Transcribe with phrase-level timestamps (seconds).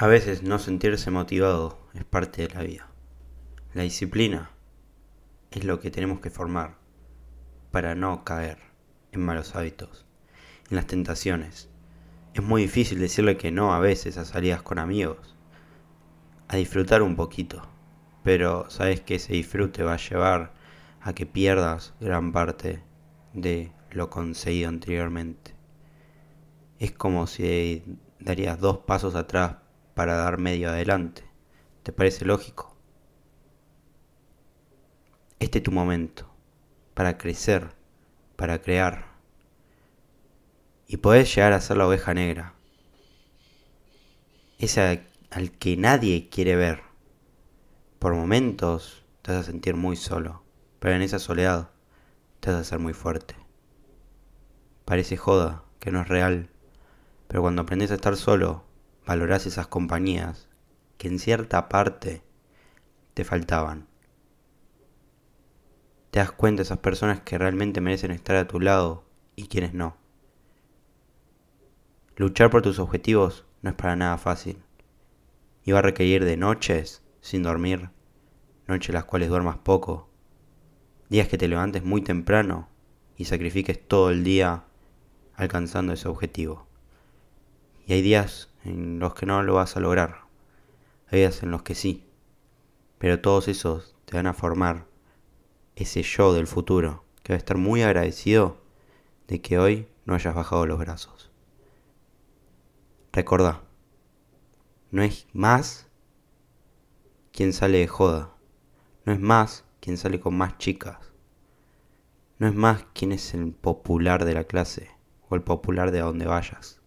[0.00, 2.86] A veces no sentirse motivado es parte de la vida.
[3.74, 4.52] La disciplina
[5.50, 6.76] es lo que tenemos que formar
[7.72, 8.58] para no caer
[9.10, 10.06] en malos hábitos,
[10.70, 11.68] en las tentaciones.
[12.32, 15.34] Es muy difícil decirle que no a veces a salidas con amigos,
[16.46, 17.62] a disfrutar un poquito,
[18.22, 20.54] pero sabes que ese disfrute va a llevar
[21.00, 22.84] a que pierdas gran parte
[23.32, 25.56] de lo conseguido anteriormente.
[26.78, 27.82] Es como si
[28.20, 29.56] darías dos pasos atrás
[29.98, 31.24] para dar medio adelante.
[31.82, 32.76] ¿Te parece lógico?
[35.40, 36.32] Este es tu momento
[36.94, 37.72] para crecer,
[38.36, 39.06] para crear.
[40.86, 42.54] Y podés llegar a ser la oveja negra.
[44.60, 46.82] Esa al que nadie quiere ver.
[47.98, 50.44] Por momentos te vas a sentir muy solo,
[50.78, 51.70] pero en esa soledad
[52.38, 53.34] te vas a hacer muy fuerte.
[54.84, 56.50] Parece joda, que no es real,
[57.26, 58.67] pero cuando aprendes a estar solo,
[59.08, 60.50] valorás esas compañías
[60.98, 62.22] que en cierta parte
[63.14, 63.86] te faltaban.
[66.10, 69.72] Te das cuenta de esas personas que realmente merecen estar a tu lado y quienes
[69.72, 69.96] no.
[72.16, 74.62] Luchar por tus objetivos no es para nada fácil.
[75.64, 77.88] Y va a requerir de noches sin dormir,
[78.66, 80.10] noches las cuales duermas poco,
[81.08, 82.68] días que te levantes muy temprano
[83.16, 84.64] y sacrifiques todo el día
[85.34, 86.67] alcanzando ese objetivo.
[87.88, 90.24] Y hay días en los que no lo vas a lograr.
[91.10, 92.04] Hay días en los que sí.
[92.98, 94.84] Pero todos esos te van a formar
[95.74, 98.60] ese yo del futuro, que va a estar muy agradecido
[99.26, 101.30] de que hoy no hayas bajado los brazos.
[103.10, 103.62] Recordá,
[104.90, 105.88] no es más
[107.32, 108.34] quien sale de joda,
[109.06, 110.98] no es más quien sale con más chicas,
[112.38, 114.90] no es más quien es el popular de la clase
[115.30, 116.78] o el popular de a donde vayas.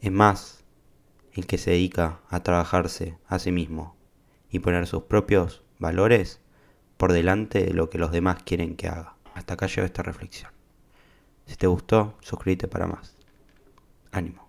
[0.00, 0.64] Es más
[1.32, 3.96] el que se dedica a trabajarse a sí mismo
[4.50, 6.40] y poner sus propios valores
[6.96, 9.16] por delante de lo que los demás quieren que haga.
[9.34, 10.50] Hasta acá llegó esta reflexión.
[11.46, 13.16] Si te gustó, suscríbete para más.
[14.12, 14.48] Ánimo.